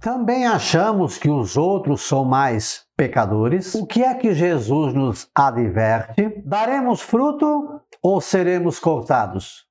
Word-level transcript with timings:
Também 0.00 0.46
achamos 0.46 1.18
que 1.18 1.28
os 1.28 1.58
outros 1.58 2.00
são 2.00 2.24
mais 2.24 2.84
pecadores? 2.96 3.74
O 3.74 3.84
que 3.84 4.02
é 4.02 4.14
que 4.14 4.32
Jesus 4.32 4.94
nos 4.94 5.28
adverte? 5.34 6.40
Daremos 6.42 7.02
fruto 7.02 7.78
ou 8.02 8.18
seremos 8.18 8.78
cortados? 8.78 9.66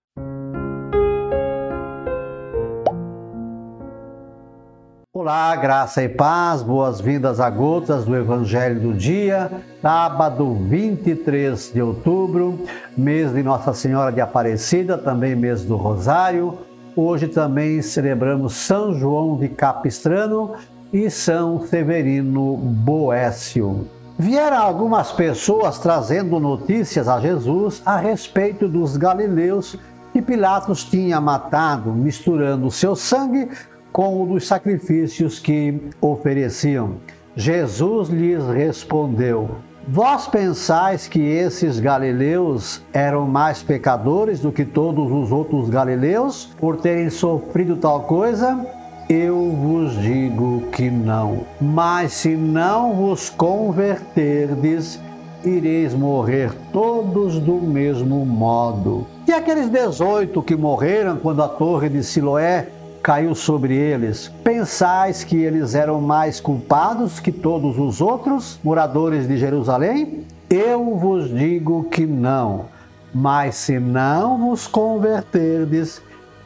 Olá, 5.11 5.55
graça 5.55 6.03
e 6.03 6.09
paz, 6.09 6.61
boas-vindas 6.61 7.39
a 7.39 7.49
gotas 7.49 8.05
do 8.05 8.15
Evangelho 8.15 8.79
do 8.79 8.93
Dia, 8.93 9.51
sábado 9.81 10.53
23 10.53 11.73
de 11.73 11.81
outubro, 11.81 12.67
mês 12.95 13.33
de 13.33 13.41
Nossa 13.41 13.73
Senhora 13.73 14.11
de 14.11 14.21
Aparecida, 14.21 14.95
também 14.95 15.35
mês 15.35 15.65
do 15.65 15.75
Rosário. 15.75 16.68
Hoje 17.01 17.29
também 17.29 17.81
celebramos 17.81 18.55
São 18.55 18.93
João 18.93 19.37
de 19.37 19.47
Capistrano 19.47 20.55
e 20.91 21.09
São 21.09 21.65
Severino 21.65 22.57
Boécio. 22.57 23.87
Vieram 24.17 24.57
algumas 24.57 25.09
pessoas 25.09 25.79
trazendo 25.79 26.41
notícias 26.41 27.07
a 27.07 27.17
Jesus 27.21 27.81
a 27.85 27.95
respeito 27.95 28.67
dos 28.67 28.97
galileus 28.97 29.77
que 30.11 30.21
Pilatos 30.21 30.83
tinha 30.83 31.21
matado, 31.21 31.93
misturando 31.93 32.69
seu 32.69 32.97
sangue 32.97 33.47
com 33.93 34.21
o 34.21 34.25
dos 34.25 34.45
sacrifícios 34.45 35.39
que 35.39 35.81
ofereciam. 36.01 36.97
Jesus 37.33 38.09
lhes 38.09 38.45
respondeu: 38.45 39.51
Vós 39.91 40.27
pensais 40.27 41.07
que 41.07 41.19
esses 41.19 41.79
galileus 41.79 42.79
eram 42.93 43.25
mais 43.25 43.63
pecadores 43.63 44.39
do 44.39 44.51
que 44.51 44.63
todos 44.63 45.11
os 45.11 45.31
outros 45.31 45.67
galileus 45.67 46.47
por 46.59 46.77
terem 46.77 47.09
sofrido 47.09 47.75
tal 47.75 48.01
coisa? 48.01 48.63
Eu 49.09 49.49
vos 49.49 49.99
digo 49.99 50.61
que 50.71 50.91
não. 50.91 51.39
Mas 51.59 52.13
se 52.13 52.35
não 52.35 52.93
vos 52.93 53.31
converterdes, 53.31 54.99
ireis 55.43 55.95
morrer 55.95 56.53
todos 56.71 57.39
do 57.39 57.55
mesmo 57.55 58.23
modo. 58.23 59.07
E 59.27 59.31
aqueles 59.31 59.71
18 59.71 60.39
que 60.43 60.55
morreram 60.55 61.17
quando 61.17 61.41
a 61.41 61.47
torre 61.47 61.89
de 61.89 62.03
Siloé 62.03 62.67
caiu 63.01 63.33
sobre 63.33 63.75
eles. 63.75 64.31
Pensais 64.43 65.23
que 65.23 65.37
eles 65.37 65.75
eram 65.75 66.01
mais 66.01 66.39
culpados 66.39 67.19
que 67.19 67.31
todos 67.31 67.77
os 67.79 68.01
outros 68.01 68.59
moradores 68.63 69.27
de 69.27 69.37
Jerusalém? 69.37 70.25
Eu 70.49 70.95
vos 70.95 71.29
digo 71.29 71.85
que 71.85 72.05
não. 72.05 72.65
Mas 73.13 73.55
se 73.55 73.79
não 73.79 74.37
vos 74.37 74.67
converterdes, 74.67 76.01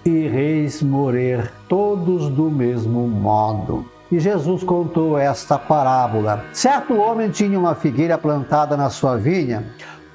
ireis 0.05 0.81
morrer 0.81 1.51
todos 1.67 2.29
do 2.29 2.49
mesmo 2.49 3.07
modo. 3.07 3.85
E 4.11 4.19
Jesus 4.19 4.63
contou 4.63 5.17
esta 5.17 5.57
parábola. 5.57 6.45
Certo 6.53 6.95
homem 6.95 7.29
tinha 7.29 7.57
uma 7.57 7.73
figueira 7.73 8.17
plantada 8.17 8.77
na 8.77 8.89
sua 8.89 9.17
vinha, 9.17 9.65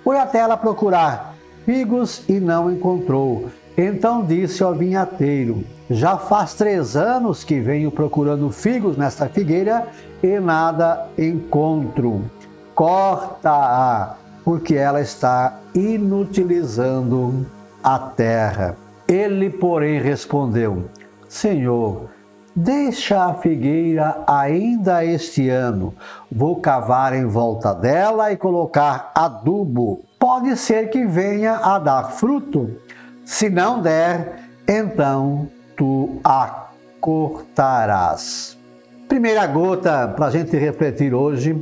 foi 0.05 0.19
até 0.19 0.39
ela 0.39 0.57
procurar 0.57 1.35
figos 1.67 2.23
e 2.29 2.41
não 2.41 2.71
encontrou. 2.71 3.49
Então 3.77 4.25
disse 4.25 4.63
ao 4.63 4.75
vinhateiro: 4.75 5.65
Já 5.91 6.19
faz 6.19 6.53
três 6.53 6.97
anos 6.97 7.43
que 7.43 7.61
venho 7.61 7.91
procurando 7.91 8.51
figos 8.51 8.99
nesta 8.99 9.27
figueira 9.27 9.87
e 10.23 10.39
nada 10.39 11.07
encontro. 11.17 12.31
Corta-a, 12.75 14.17
porque 14.45 14.75
ela 14.75 15.01
está 15.01 15.59
inutilizando 15.75 17.47
a 17.83 17.99
terra. 17.99 18.77
Ele, 19.09 19.49
porém, 19.49 19.99
respondeu: 19.99 20.91
Senhor, 21.27 22.11
deixa 22.55 23.25
a 23.25 23.35
figueira 23.35 24.23
ainda 24.27 25.03
este 25.03 25.49
ano. 25.49 25.95
Vou 26.31 26.57
cavar 26.57 27.15
em 27.15 27.25
volta 27.25 27.73
dela 27.73 28.31
e 28.31 28.37
colocar 28.37 29.11
adubo. 29.15 30.03
Pode 30.19 30.55
ser 30.59 30.91
que 30.91 31.07
venha 31.07 31.57
a 31.57 31.79
dar 31.79 32.11
fruto. 32.11 32.71
Se 33.25 33.49
não 33.49 33.81
der, 33.81 34.41
então 34.67 35.49
tu 35.79 36.21
a 36.25 36.71
cortarás. 37.01 38.59
Primeira 39.09 39.47
gota 39.47 40.09
para 40.09 40.27
a 40.27 40.31
gente 40.31 40.55
refletir 40.59 41.15
hoje. 41.15 41.57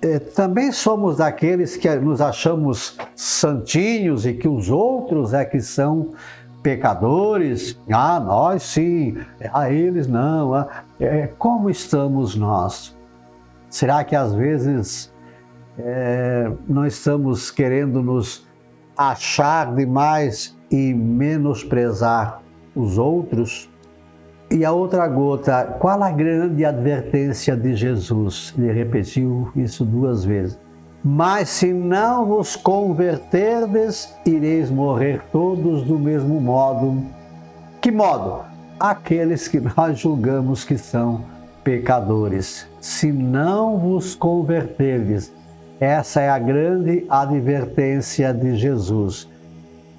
É, 0.00 0.18
também 0.18 0.72
somos 0.72 1.18
daqueles 1.18 1.76
que 1.76 1.94
nos 1.96 2.22
achamos 2.22 2.96
santinhos 3.14 4.24
e 4.24 4.32
que 4.32 4.48
os 4.48 4.70
outros 4.70 5.34
é 5.34 5.44
que 5.44 5.60
são 5.60 6.12
pecadores. 6.62 7.78
Ah, 7.92 8.18
nós 8.18 8.62
sim, 8.62 9.18
a 9.52 9.70
eles 9.70 10.06
não. 10.06 10.66
É, 10.98 11.28
como 11.36 11.68
estamos 11.68 12.34
nós? 12.34 12.96
Será 13.68 14.04
que 14.04 14.16
às 14.16 14.32
vezes 14.32 15.12
é, 15.76 16.50
não 16.66 16.86
estamos 16.86 17.50
querendo 17.50 18.02
nos 18.02 18.46
achar 18.96 19.74
demais 19.74 20.56
e 20.70 20.94
menosprezar 20.94 22.40
os 22.74 22.98
outros. 22.98 23.68
E 24.50 24.64
a 24.64 24.72
outra 24.72 25.06
gota, 25.06 25.76
qual 25.78 26.02
a 26.02 26.10
grande 26.10 26.64
advertência 26.64 27.56
de 27.56 27.74
Jesus? 27.74 28.52
Ele 28.58 28.72
repetiu 28.72 29.50
isso 29.54 29.84
duas 29.84 30.24
vezes. 30.24 30.58
Mas 31.04 31.48
se 31.48 31.72
não 31.72 32.26
vos 32.26 32.56
converterdes, 32.56 34.12
ireis 34.26 34.70
morrer 34.70 35.22
todos 35.30 35.84
do 35.84 35.98
mesmo 35.98 36.40
modo. 36.40 37.02
Que 37.80 37.90
modo? 37.90 38.44
Aqueles 38.78 39.46
que 39.46 39.60
nós 39.60 39.98
julgamos 39.98 40.64
que 40.64 40.76
são 40.76 41.24
pecadores. 41.62 42.66
Se 42.80 43.12
não 43.12 43.78
vos 43.78 44.14
converterdes, 44.14 45.32
essa 45.78 46.20
é 46.20 46.28
a 46.28 46.38
grande 46.38 47.06
advertência 47.08 48.34
de 48.34 48.56
Jesus 48.56 49.28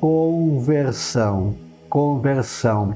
conversão, 0.02 1.56
conversão. 1.92 2.96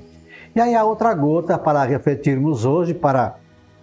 E 0.56 0.62
aí 0.62 0.74
a 0.74 0.86
outra 0.86 1.14
gota 1.14 1.58
para 1.58 1.84
refletirmos 1.84 2.64
hoje, 2.64 2.94
para 2.94 3.36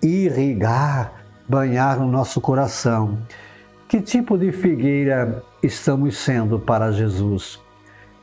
irrigar, 0.03 1.13
banhar 1.47 2.01
o 2.01 2.07
nosso 2.07 2.41
coração. 2.41 3.19
Que 3.87 4.01
tipo 4.01 4.39
de 4.39 4.51
figueira 4.51 5.45
estamos 5.63 6.17
sendo 6.17 6.59
para 6.59 6.91
Jesus? 6.91 7.61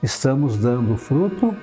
Estamos 0.01 0.57
dando 0.57 0.97
fruto? 0.97 1.55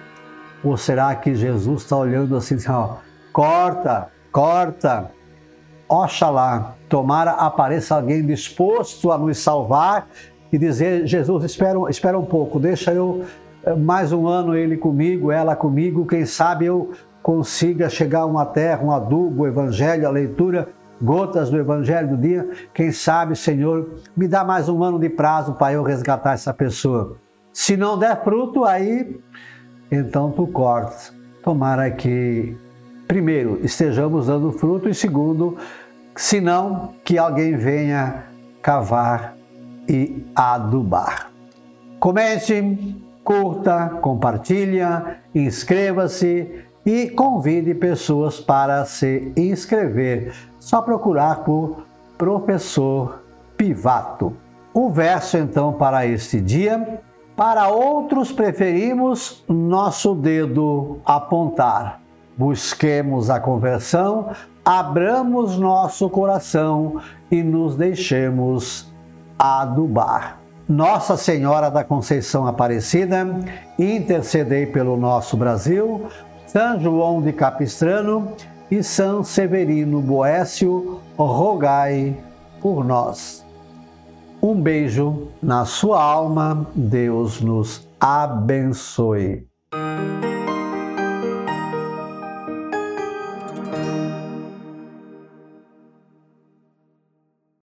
Ou 0.63 0.77
será 0.77 1.13
que 1.17 1.35
Jesus 1.35 1.83
está 1.83 1.97
olhando 1.97 2.37
assim, 2.37 2.57
ó, 2.69 2.99
corta, 3.33 4.09
corta, 4.31 5.11
oxalá, 5.89 6.77
tomara 6.89 7.33
apareça 7.33 7.97
alguém 7.97 8.25
disposto 8.25 9.11
a 9.11 9.19
nos 9.19 9.39
salvar 9.39 10.09
e 10.53 10.57
dizer: 10.57 11.05
Jesus, 11.05 11.45
espera, 11.45 11.79
espera 11.91 12.17
um 12.17 12.25
pouco, 12.25 12.61
deixa 12.61 12.93
eu 12.93 13.25
mais 13.75 14.13
um 14.13 14.29
ano 14.29 14.55
ele 14.55 14.77
comigo, 14.77 15.33
ela 15.33 15.57
comigo, 15.57 16.07
quem 16.07 16.25
sabe 16.25 16.67
eu 16.67 16.93
consiga 17.23 17.89
chegar 17.89 18.21
a 18.21 18.27
uma 18.27 18.47
terra, 18.47 18.85
um 18.85 18.93
adubo, 18.93 19.43
o 19.43 19.47
evangelho, 19.47 20.07
a 20.07 20.11
leitura, 20.11 20.69
gotas 21.03 21.51
do 21.51 21.59
evangelho 21.59 22.11
do 22.11 22.17
dia. 22.17 22.49
Quem 22.73 22.93
sabe, 22.93 23.35
Senhor, 23.35 23.91
me 24.17 24.29
dá 24.29 24.45
mais 24.45 24.69
um 24.69 24.85
ano 24.85 24.99
de 24.99 25.09
prazo 25.09 25.55
para 25.55 25.73
eu 25.73 25.83
resgatar 25.83 26.35
essa 26.35 26.55
pessoa. 26.55 27.17
Se 27.53 27.77
não 27.77 27.99
der 27.99 28.23
fruto, 28.23 28.65
aí 28.65 29.19
então 29.91 30.31
tu 30.31 30.47
cortas. 30.47 31.13
Tomara 31.43 31.91
que, 31.91 32.57
primeiro, 33.09 33.59
estejamos 33.63 34.29
dando 34.29 34.53
fruto 34.53 34.89
e, 34.89 34.95
segundo, 34.95 35.57
se 36.15 36.41
não, 36.41 36.95
que 37.05 37.19
alguém 37.19 37.57
venha 37.57 38.25
cavar 38.63 39.37
e 39.89 40.25
adubar. 40.35 41.31
Comente, 41.99 43.05
curta, 43.27 43.99
compartilha, 44.01 45.19
inscreva-se 45.35 46.65
e 46.87 47.11
convide 47.11 47.75
pessoas 47.75 48.39
para 48.39 48.85
se 48.85 49.33
inscrever. 49.37 50.33
Só 50.61 50.81
procurar 50.81 51.43
por 51.43 51.85
Professor 52.17 53.25
Pivato. 53.57 54.33
O 54.73 54.91
verso 54.91 55.37
então 55.37 55.73
para 55.73 56.07
este 56.07 56.41
dia. 56.41 57.03
Para 57.35 57.69
outros 57.69 58.31
preferimos 58.31 59.45
nosso 59.49 60.15
dedo 60.15 61.01
apontar. 61.05 62.01
Busquemos 62.39 63.29
a 63.29 63.41
conversão, 63.41 64.31
abramos 64.65 65.59
nosso 65.59 66.09
coração 66.09 67.01
e 67.31 67.43
nos 67.43 67.77
deixemos 67.77 68.91
adubar. 69.39 70.46
Nossa 70.69 71.17
Senhora 71.17 71.71
da 71.71 71.85
Conceição 71.85 72.45
Aparecida, 72.45 73.25
intercedei 73.79 74.67
pelo 74.67 74.97
nosso 74.97 75.37
Brasil, 75.37 76.07
São 76.45 76.81
João 76.81 77.23
de 77.23 77.33
Capistrano 77.33 78.33
e 78.69 78.83
São 78.83 79.23
Severino 79.23 80.01
Boécio, 80.01 81.01
rogai 81.17 82.17
por 82.61 82.85
nós. 82.85 83.47
Um 84.43 84.61
beijo 84.61 85.29
na 85.41 85.65
sua 85.65 86.03
alma, 86.03 86.67
Deus 86.75 87.41
nos 87.41 87.89
abençoe. 88.01 89.47